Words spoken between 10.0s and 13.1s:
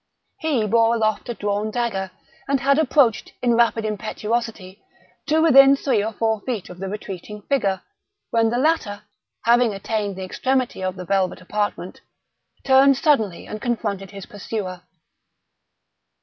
the extremity of the velvet apartment, turned